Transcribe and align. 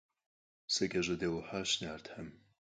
СакӀэщӀэдэӀухьащ 0.73 1.69
нартхэм. 1.81 2.29